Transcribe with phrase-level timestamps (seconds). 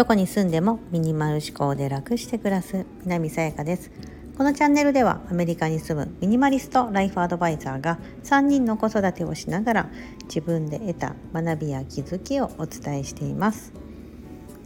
[0.00, 3.90] どこに住んでもミニマル思考で楽して暮らす南さやかです。
[4.38, 9.90] このチャンネルではアメリカに住むミニマリストライフアドバイザーが3人の子育てをしながら
[10.24, 13.74] 自分で得た学びや気づきをお伝えしています。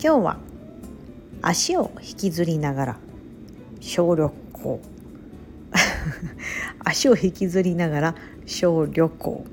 [0.01, 0.39] 今日は
[1.43, 2.97] 足を引きずりながら
[3.81, 4.81] 小旅行。
[6.85, 8.15] 足を引きずりながら
[8.47, 9.45] 小旅行。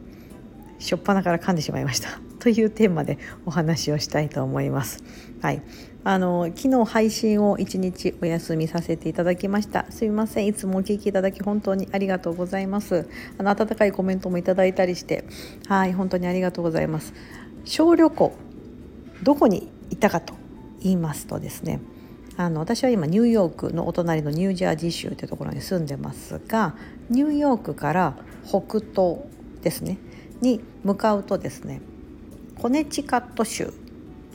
[0.82, 2.10] 初っ端から噛んでしまいました
[2.40, 5.04] というテーマでお話をしたいと思います。
[5.42, 5.62] はい、
[6.04, 9.86] あの昨日配信を1日お休みさせていただきました。
[9.90, 10.48] すみません。
[10.48, 13.08] いつもお聞きいただき本当にありがとうございます。
[13.38, 15.24] あの温かいコメントもいただいたりして、
[15.68, 17.14] はい本当にありがとうございます。
[17.64, 18.34] 小旅行
[19.24, 20.34] どこに行ったかと
[20.82, 21.80] 言いますとですね。
[22.38, 26.76] あの私は今ニューヨークのお隣のニュージャージー州というところに住んでますが
[27.10, 29.18] ニューヨークから北東
[29.62, 29.98] ですね
[30.42, 31.82] に向かうとですね
[32.62, 33.74] コネチカット州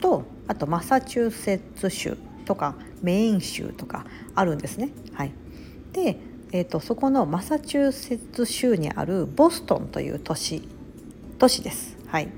[0.00, 4.90] とあとマサチューセッツ州とかメイン州とかあるんですね。
[5.12, 5.32] はい、
[5.92, 6.18] で、
[6.52, 10.68] えーと、そこのマサチューセッツ州にあるボストンという都市
[11.38, 11.96] 都市です。
[12.06, 12.28] はい、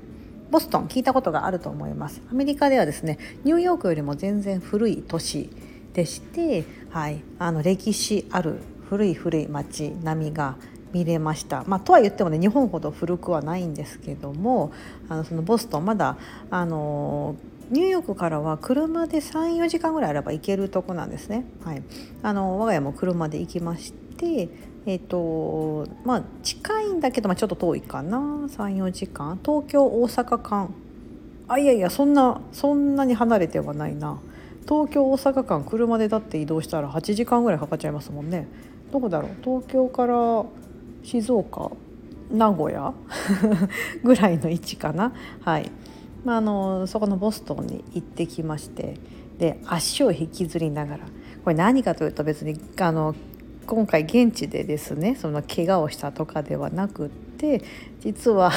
[0.51, 2.21] ボストン聞いたことがあると思います。
[2.29, 5.49] アメリカではですねニューヨークよりも全然古い都市
[5.93, 10.55] でして、はい、あの歴史ある古い古い町並みが
[10.93, 14.71] 見れました、まあ、とは言ってもね日本ほど古くはないんですけども
[15.07, 16.17] あのそのボストンまだ
[16.49, 17.35] あの
[17.69, 21.45] ニューヨークからは車で34時間ぐらいあれば行けるとこなんですね。
[21.63, 21.83] はい、
[22.23, 24.49] あの我が家も車で行きまして
[24.85, 28.17] えーとまあ、近いんだけど、まあ、ちょっと遠いかな。
[28.17, 29.39] 34時間。
[29.43, 30.73] 東京大阪間。
[31.47, 34.19] あいやいやそんなそんなに離れてはないな。
[34.67, 38.47] 東京大阪間車でだって移動したら8時間ぐらいかかっちゃいますもんね。
[38.91, 39.31] どこだろう？
[39.43, 40.45] 東京から
[41.03, 41.71] 静岡
[42.31, 42.93] 名古屋
[44.03, 45.13] ぐらいの位置かな。
[45.41, 45.71] はい、
[46.23, 48.95] まあ、あのそこのボストンに行ってきまして
[49.37, 51.05] で足を引きずりながら
[51.43, 53.15] これ何かというと別にあの
[53.65, 57.61] 今回現地でですねその怪我をしたとかではなくって
[57.99, 58.51] 実は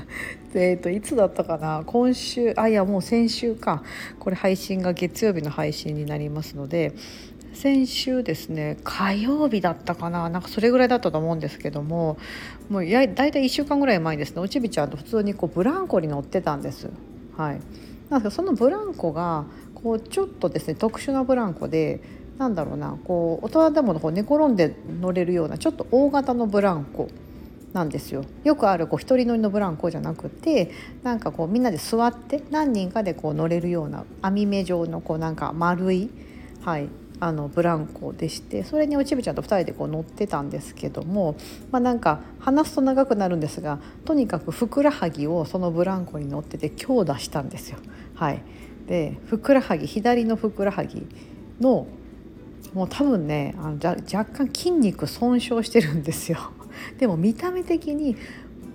[0.54, 1.82] えといつだったかな？
[1.86, 3.82] 今週あいやもう先週か。
[4.18, 6.94] これ配信が月曜日の配信になりますので
[7.56, 12.18] 先週ですね火曜日だったかななんかそれぐらいだったと思うんですけども
[12.68, 16.90] もうや大体1週間ぐらい前にですねおちびちゃんと普通にこうブランコに乗ってたんです。
[17.36, 17.66] はい、なんです
[18.10, 22.00] けどそのブランコがこうちょっとですね特殊なブランコで
[22.36, 27.08] なんだろうなこう大人でもこう寝転んで乗れるようなちょっと大型のブランコ
[27.72, 30.70] なんですよよくあるこう一人乗りのブランコじゃなくて
[31.02, 36.10] なんかこうみんなで座って何人かでこう乗れるような網目状のこうなんか丸い、
[36.62, 36.88] はい、
[37.18, 41.36] あのブランコでしてそれにおちびちゃんと2人でこう乗ってたんですけども、
[41.70, 47.78] まあ、なんか話すと長くなるんですがとにかくふくらはぎをそのブランコに乗ってて強打したんですよ。
[48.14, 48.42] はい、
[48.86, 51.06] でふくらはぎ左のふくらはぎ
[51.60, 51.86] の
[52.74, 56.38] もう多分ねあの若干筋肉損傷してるんですよ。
[56.98, 58.16] でも見た目的に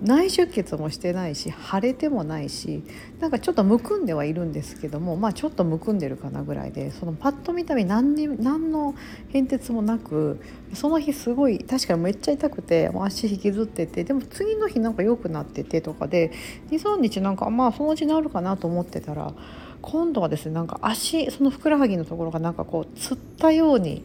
[0.02, 2.82] 内出血もしてないし腫れてもないし
[3.20, 8.94] なんかちょっとむくんではいるんですけどもまあちょっとむくんでるかなぐらいでそのパッと見た目何に何の
[9.28, 10.40] 変哲もなく
[10.74, 16.32] その日すごい確かにめっちゃ痛くて足引きずっててでも次の日なんか良くなっててとかで
[16.70, 19.32] 23日なんかまあそのうち治るかなと思ってたら
[19.82, 24.04] 今度はですねなんか足そのふくらはぎのところがなんかこうつったように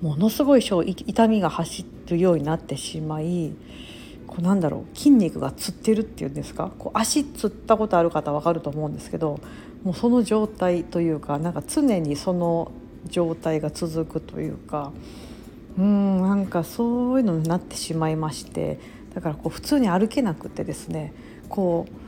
[0.00, 3.52] ものすごい痛みが走るようになってしまい
[4.26, 6.70] こうなんだろう筋肉がつってるっていうんですか？
[6.78, 9.40] こう足つったことある方わかると思うんですけど
[9.82, 12.72] もうその状態というかなんか常にその
[13.08, 14.92] 状態が続くというか
[15.78, 18.80] うんなんかそういうのになってしまいまして
[19.14, 21.12] だからこう普通に歩けなくてですね
[21.48, 22.05] こう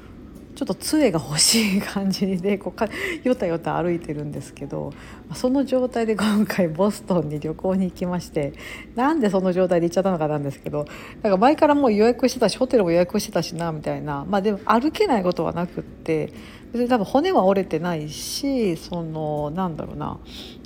[0.59, 2.89] ちょっと杖が欲しい感じでこうか
[3.23, 4.93] よたよた歩いてるんですけど
[5.33, 8.55] その状態で今回ボストンに旅行に行きまして
[8.97, 10.87] なんでその状態で行っちゃったのかなんですけど
[11.23, 14.27] なんか前からもう予約してたしホテルも予約してたしなみたいな。
[14.29, 16.33] まあでも歩けないことはなくって
[16.73, 20.19] 別に多分骨は折れてないしそのなんだろうな。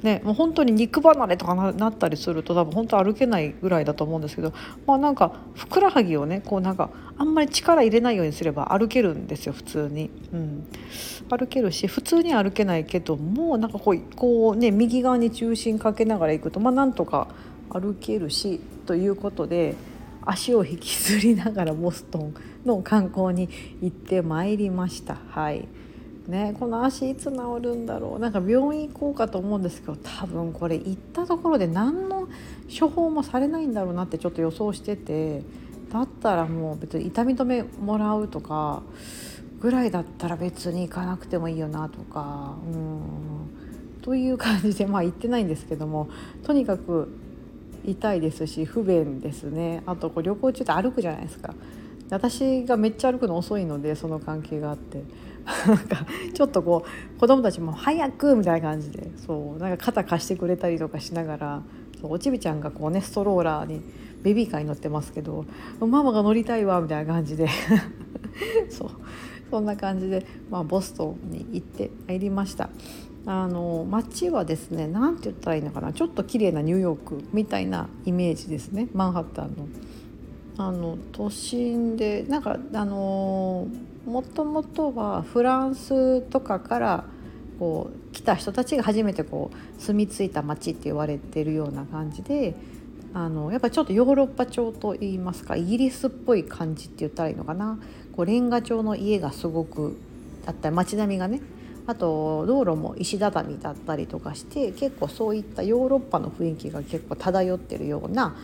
[0.03, 4.53] ねもう本当に肉離れとかなったりすると多分本当歩けないぐらいだと思うんですけど
[4.85, 10.67] まあなんかふくらはぎをねこうなんかあんまり力入れないようにすれば歩けるんですよ普通に、うん、
[11.31, 17.29] 歩けるし普通には歩けないけどもなんかこうこうね右側に中心かけながら行くとまあなんとか
[17.71, 19.77] 歩けるしということで
[20.25, 22.35] 足を引きずりながらボストン
[22.65, 23.49] の観光に
[23.81, 25.17] 行ってまいりました。
[25.31, 25.69] はい。
[26.29, 28.19] ね、この足いつ治るんだろう。
[28.21, 32.29] なんか病院行こうかと思うんですけど多分これ行ったところで何の
[32.69, 35.43] 処方もされないんだろうなってちょっと予想してて
[35.93, 38.83] だったらもう別に痛み止めもらうとか
[39.61, 44.01] ぐらいだったら別に行かなくてもいいよなとかうん。
[44.03, 46.09] という感じでまあ行ってないんですけども
[46.45, 47.09] とにかく
[47.85, 49.83] 痛いですし不便ですね。
[49.87, 51.53] あとこう旅行中って歩くじゃないですか。
[52.11, 55.03] 私がめっちゃ歩くの遅いのでその関係があって。
[55.67, 56.85] なんかちょっとこ
[57.17, 61.63] う子供たちも「早く!」みたいな感じでそうなんか肩貸してくれたりとかしながら
[62.01, 63.83] そうおちびちゃんがこうねストローラーに
[64.23, 65.45] ベビーカーに乗ってますけど
[65.81, 67.49] 「ママが乗りたいわ」みたいな感じで
[68.71, 68.91] そう
[69.51, 72.71] そんな感じで、まあ、ボストンに行って入りました。
[73.25, 79.69] あの街はですね何て言ったらいいのかなちょっと綺麗なニューヨークみたいなイメージですねマンハッタンの。
[80.59, 83.69] あの都心でなんかあの
[84.07, 87.05] もともとはフランスとかから
[87.59, 92.55] こう来た人たちが初めてこう住み着いた町って言われてるような感じで
[93.15, 97.79] あのやっぱちょっとヨーロッパ調といいますかイギリスっぽい感じって言ったらいいのかな。
[98.13, 99.97] こうレンガ調の家がすごく
[100.47, 101.41] あったり街並みがね。
[101.87, 108.37] あと道路も石畳だったりとかして結構そういったヨーロッパの雰囲気が結構漂ってるような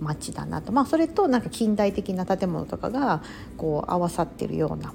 [0.00, 3.22] 街だなと、まあ、それとなんか近代的な建物とかが
[3.58, 4.94] こう合わさってるような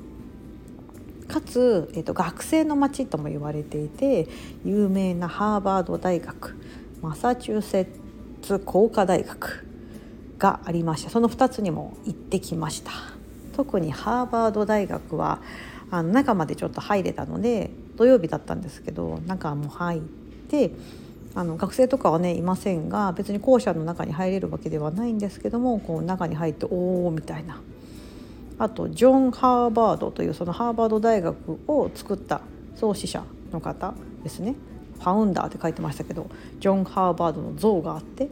[1.31, 4.27] かつ、えー、と学生の街とも言われていて
[4.65, 6.57] 有名なハーバード大学
[7.01, 7.87] マサチューセッ
[8.41, 9.65] ツ工科大学
[10.37, 12.91] がありましてその2つにも行ってきました。
[13.55, 15.41] 特にハーバード大学は
[15.89, 20.71] あの中までちょっと入れたので土曜日だったんですけど中も入って
[21.35, 27.61] あの学生とかはねいませんが別に校舎の中に入れるわけではないんですけどもこう中に入っておおみたいな
[28.57, 32.41] あとジョン・ハーバードというそのハーバード大学を作った
[32.75, 33.93] 創始者の方
[34.23, 34.55] ですね。
[34.99, 38.29] ファウンダーって書いてましたけどジョン・ハーバードの像があって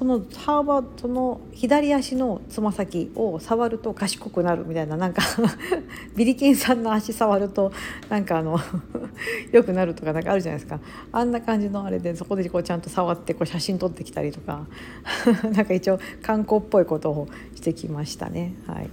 [0.00, 5.22] そのハーバードの左足のつま先を触ると賢くなるみたいななんか
[6.16, 7.70] ビリケンさんの足触ると
[8.08, 8.58] なんかあの
[9.52, 10.80] 良くなるとかなんかあるじゃないですか。
[11.12, 14.64] あんな感じのあれでそこでこうちゃんと触ってこう写真撮ってきたりとか
[15.52, 18.54] なんか一応観光っぽいことをしてきましたね。
[18.66, 18.88] はい。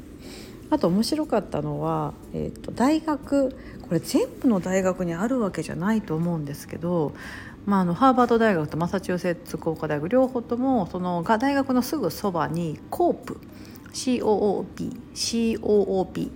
[0.69, 3.55] あと面白かったのは、えーと大学
[3.87, 7.13] これ全部の大学にあるわけじゃないと思うんですけど
[7.67, 13.41] まあ、あのハーバード大学とマサチューセッツ工科大学両方ともその大学のすぐそばにコープ
[13.91, 16.31] COOP COOP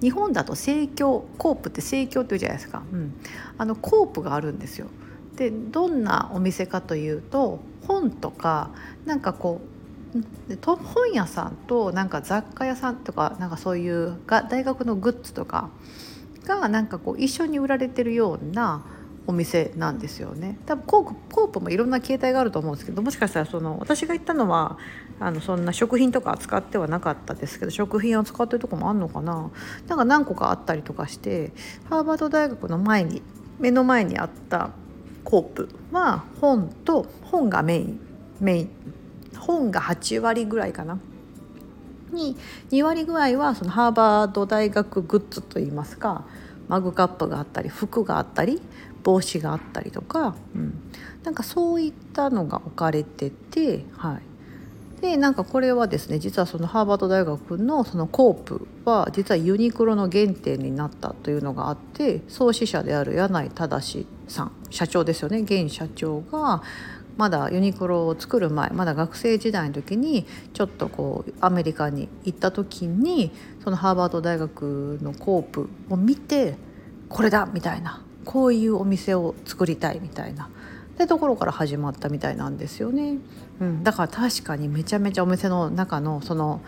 [0.00, 3.12] 日本だと生協コープって生協っていうじゃないですか、うん、
[3.58, 4.86] あのコープがあるんですよ。
[5.34, 7.58] でどんなお店かというと
[7.88, 8.70] 本とか
[9.04, 9.77] なんかこう
[10.66, 15.70] 本屋さんとなんか雑貨屋さんとかなんかそういうが大学のグッズとか
[16.46, 18.84] がなんかこう一緒に売られてるような
[19.26, 20.58] お店なんですよね。
[20.64, 24.78] 多分コープコープもいろんな形態があると思うんですけどもしかしたらその私が行ったのは
[25.20, 29.50] あのそんな食品とか扱ってはなかったですけど食品を使ってるとこもあるのかな。
[29.86, 31.52] なんか何個かあったりとかして
[31.90, 33.20] ハーバード大学の前に
[33.58, 34.70] 目の前にあった
[35.24, 38.00] コープは本と本がメイン
[38.40, 38.70] メイン。
[39.48, 40.98] 本が8割ぐらいかな。
[42.12, 42.36] に
[42.70, 46.24] 2割ぐらいはそのハーバード大学グッズといいますか
[46.68, 48.62] マグカップがあったり服があったり
[49.02, 50.74] 帽子があったりとか、うん、
[51.24, 54.18] なんかそういったのが置かれてて、は
[54.98, 65.38] い、でなんかこれはですね実はそのハーバード大学のそのコープは実はユニクロの原点になったというのがあって創始者である柳井正さん社長ですよね。
[65.38, 66.62] 現社長が
[67.18, 73.32] まだユニクロを作る前まだ学生時代の時にちょっとこうアメリカに行った時に
[73.62, 76.56] そのハーバード大学のコープを見て
[77.08, 80.46] これだみたいなこういうお店を作りたいみたいな。
[80.46, 80.48] っ
[80.98, 83.18] てところから始まったみたいなんですよね。
[83.60, 86.60] うん、だから確かにめちゃめちゃお店の中のその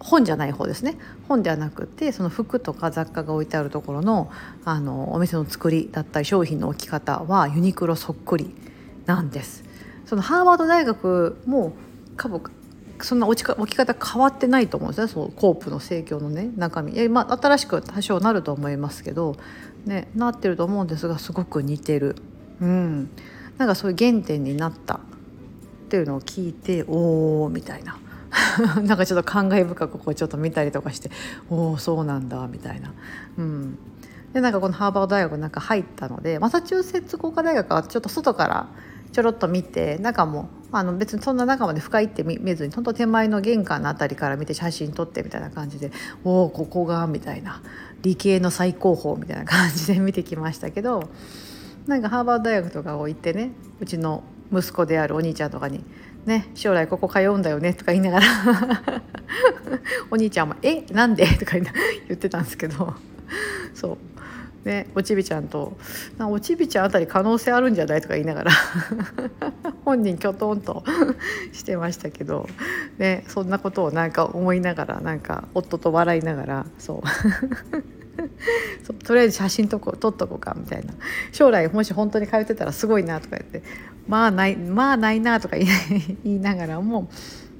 [0.00, 0.98] 本じゃない方ですね。
[1.28, 4.28] 本ではなくてその服とか雑貨が置いてあるところの
[4.64, 8.52] あのお店の作りだったり商品の置き方はユニクロそっくり。
[9.06, 9.64] なんです。
[10.06, 11.72] そのハーバード大学も
[13.00, 15.08] そんな置き置き方変わってないと思うんですね。
[15.08, 16.98] そうコープの盛況のね中身。
[16.98, 19.36] え、まあ、新しく多少なると思いますけど、
[19.86, 22.16] ね、なってると思うんですがすごく似てる、
[22.60, 23.10] うん、
[23.58, 24.98] なんかそういう原点になったっ
[25.88, 27.98] ていうのを聞いておおみたいな。
[28.82, 31.10] なんかちょっと感慨深くこうちょっと見たりとかして
[31.50, 32.92] おおそうなんだみたいな。
[33.38, 33.78] うん。
[34.32, 38.68] でなんかこのハーバード大学なんか入ったのでマサチューセッツ工科大学はちょっと外から
[39.12, 45.92] ちょろっと見て中もあの別にそんな中まで深いって見ずに本当手前の玄関の辺りから見て写真撮ってみたいな感じで
[46.24, 47.62] 「おおここが」みたいな
[48.00, 51.10] 理系の最高峰みたいな感じで見てきましたけど
[51.86, 55.84] なんかハーバード大学とかを行ってねうちの息子であるお兄ちゃんとかに
[56.24, 58.26] ね将来ここ通うんだよねとか言いながら
[60.10, 61.64] お兄ちゃんも「えなんで?」とか言
[62.14, 62.94] ってたんですけど
[63.74, 63.98] そう
[64.64, 65.76] ねおちびちゃんと
[66.20, 68.52] 「おちびちゃんあたり可能性あるんじゃない?」とか言いながら。
[69.84, 70.84] 本人きょとん と
[71.52, 72.48] してましたけど、
[72.98, 80.94] ね、そんなことをなんか思いながらなんか夫と笑いながらそう とりあえず写真とこ撮っとこうかみたいな。
[81.32, 83.62] 将来もし本当に通ってたらすごいなとか言って
[84.06, 85.66] まあないまあないなとか言
[86.24, 87.08] いながらも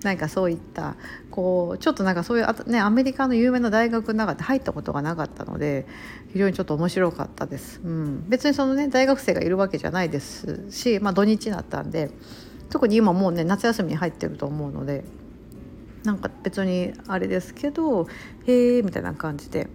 [0.03, 0.97] なんかそういった
[1.33, 5.87] こうちょっとなんかそういうあねアメリカの有名な大学の中で入ったことがなかったので
[6.33, 12.11] 非常にちょっと面白かったです、うん、別にそのね大学生がいるわけじゃないですし、まあ、土日だったんで
[12.71, 15.05] 特に今もうね夏休みに入ってると思うので
[16.05, 18.07] なんか別にあれですけど
[18.47, 19.69] へえみたいな感じで。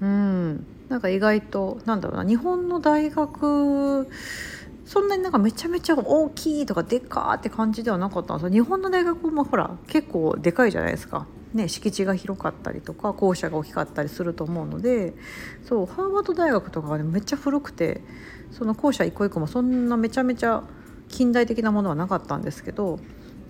[0.00, 0.66] うん。
[0.88, 4.06] なんか意外となんだろうな日本の大学
[4.84, 11.26] そんなになんかめちゃめちゃ大きいとかでっかーって感じではなかったんです日本の大学もほら結構でかいじゃないですか。
[11.54, 15.12] ね、敷地が広かったりとか校舎が大きかったりすると思うので
[15.68, 18.00] そうハーバード大学とかはねめっちゃ古くて
[18.52, 20.64] その校舎一個一個もそんなめちゃめちゃ
[21.08, 22.98] 近代的なものはなかったんですけど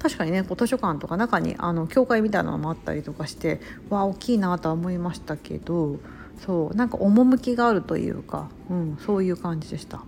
[0.00, 6.00] 確かにねこう図書館とか中にあの教会みたいなのもあったりとかしてわあ大きいなとは思いましたけど
[6.44, 10.02] そうなんか趣があるというか、うん、そういう感じでした。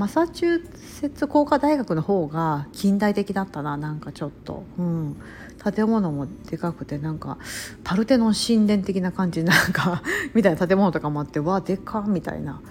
[0.00, 5.16] マサチューセッツ工科大学の方が近代的だったななんかちょっと、うん、
[5.62, 7.36] 建物もでかくてなんか
[7.84, 10.02] パルテノン神殿的な感じなんか
[10.32, 12.62] みたいな建物とかもあってわでかみたいな。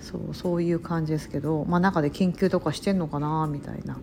[0.00, 3.98] そうそういう感じですけど、まあ、中で研究とかしてんのかなみたいな。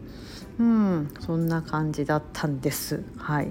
[0.59, 3.05] うん、そんな感じだったんです。
[3.15, 3.45] はい、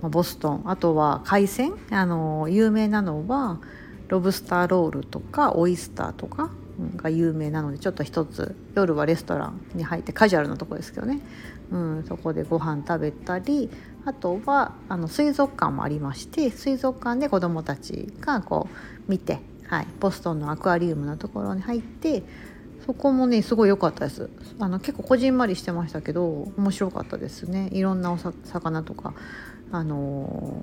[0.00, 3.58] まあ、ボストン、あとは海鮮、あの有名なのは
[4.06, 6.50] ロブスターロールとかオイスターとか。
[6.96, 11.20] が有名なのでちょっと一つ夜はレストランに入ってカジュアルなとこですけどね、
[11.70, 13.70] うん、そこでご飯食べたり
[14.04, 18.68] あとはあの水族館もありまして水族館で子どもたちがこ
[19.06, 22.22] う見て、はい、ボストンのアクアリウムのところに入って
[22.86, 24.30] そこもねすごい良かったです。
[24.58, 27.68] あの結構こじんまりしてましたけど面白かったですね。
[27.72, 29.12] いろんなお魚とか
[29.72, 30.62] あの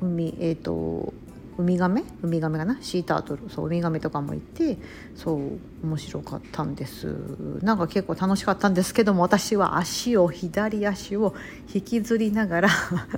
[0.00, 1.14] 海えっ、ー、と
[1.60, 2.02] ウミガメ？
[2.22, 2.78] ウミガメかな？
[2.80, 3.50] シータートル。
[3.50, 4.78] そうウミガメとかもいて
[5.14, 7.14] そう面白かったんです。
[7.62, 11.34] なんか結構楽しかったんですけども私は足を左足を
[11.72, 12.68] 引きずりながら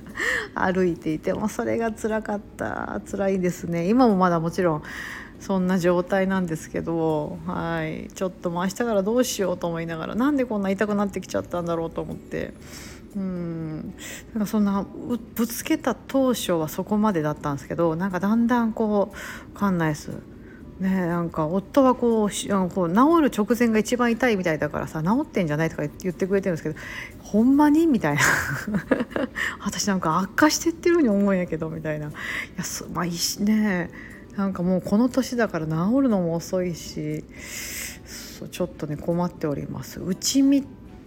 [0.54, 3.00] 歩いていてもそれが辛かった。
[3.08, 3.88] 辛いですね。
[3.88, 4.82] 今もまだもちろん
[5.38, 8.08] そんな状態なんですけどはい。
[8.12, 12.54] ちょっともう明日からどうしようと思いながらなんでこんな痛くなってきちゃったんだろうと思って。
[13.16, 13.94] うん。
[14.34, 14.86] なんかそんな
[15.34, 20.10] ぶつけた当初はそこまでだったんですけどなんかだんだんこう分かんないです
[20.80, 26.76] ねなんか夫はこうあこう治る直前が一番痛いみたいだからさ治ってんじゃないとか言ってくれてるんですけど
[27.22, 28.22] ほんまにみたいな。
[29.64, 32.08] 私なんか悪化してってるように思うんやけどみたいな。
[32.08, 32.10] い
[32.56, 33.90] やすまあいいしね
[34.36, 37.24] なんかもうこの年だから治るのも遅いし
[38.04, 40.00] そうちょっとね困っております。
[40.00, 40.66] 内見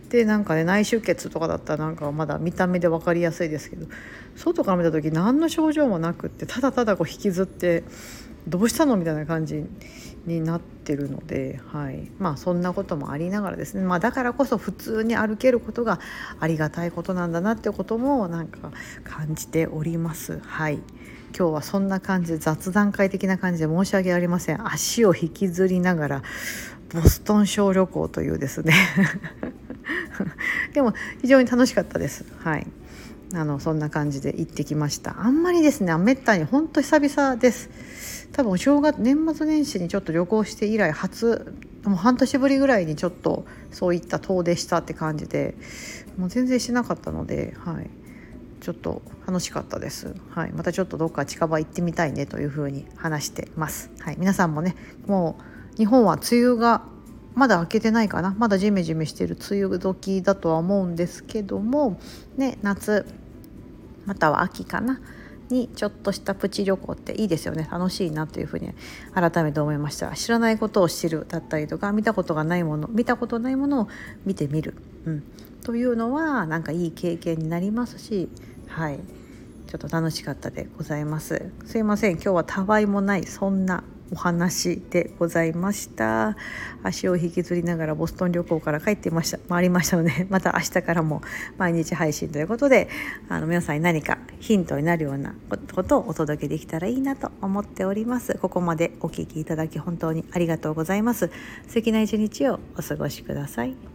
[0.10, 3.88] でなんかね内出血とかだったらなんかまだ見た目で分かりやすいですけど
[4.36, 7.84] 外から見た時何の症状もなくってただただこう引きずって
[8.48, 9.66] どうしたのみたいな感じ
[10.26, 16.00] になってるので、はい、まあそんなこともありながらですね、まあ、だからこそ普通に歩けることが
[16.40, 18.72] ありがたいことなんだなってこともなんか
[19.04, 20.40] 感じております。
[20.40, 20.80] はい。
[21.38, 24.68] 今日はそんな感じで雑談会的な感じで申し訳ありません。
[24.68, 26.24] 足を引きずりながら
[26.94, 28.74] ボストン小旅行というですね。
[30.74, 32.26] でも非常に楽しかったです。
[32.40, 32.68] はい。
[33.34, 35.16] あのそんな感じで行ってきました。
[35.20, 37.70] あんまりですねめったに本当久々です。
[38.32, 41.54] 多分お正月年末年始にちょっと旅行して以来初
[41.84, 45.56] もう半年ぶりぐらいにちょっとそういった遠出したって感じで
[46.18, 47.90] もう全然しなかったのではい。
[48.66, 55.38] ちょっと楽しかったです、はい、またちょっとどっか近場行ってみたいねというふうに話してます、はい、皆さんもねも
[55.74, 56.82] う日本は梅雨が
[57.36, 58.34] まだ明けてないかな。
[58.38, 62.00] まだジメジメしてる梅雨時だとは思うんですけども。
[62.38, 63.06] ね夏
[64.06, 65.02] または秋かな
[65.50, 67.68] にちょっとしたプチ旅行っていいですよね。
[67.72, 68.74] 楽しいなというふうに
[69.14, 70.12] 改めて思いました。
[70.12, 73.88] 知らないことを知るだったりとか見たことがないもの見たことないものを
[74.26, 74.76] 見てみる、
[75.06, 75.24] うん、
[75.64, 78.30] というのはなんかいい経験になりますし
[78.68, 79.00] はい。
[79.68, 81.52] ちょっと楽しかったでございます。
[81.66, 82.14] すいません。
[82.14, 86.36] 今日はたわいもないそんなお話でございました。
[86.84, 89.38] 足を引きずりながらボストン旅行から帰っていました。
[89.50, 91.22] 回りましたので また明日からも
[91.58, 92.88] 毎日配信ということで
[93.30, 98.38] あの皆さんに何かヒントになるようなことをお届けできたらいいなと思っております。
[98.42, 101.32] ここまでお聴きいただき本当にありがとうございます。
[101.68, 103.95] 素敵な一日をお過ごしください。